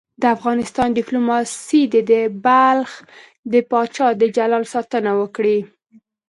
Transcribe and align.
د 0.21 0.23
افغانستان 0.35 0.89
دیپلوماسي 0.93 1.81
دې 1.91 2.01
د 2.11 2.13
بلخ 2.45 2.91
د 3.51 3.53
پاچا 3.69 4.07
د 4.21 4.23
جلال 4.35 4.63
ساتنه 4.73 5.11
وکړي. 5.21 5.59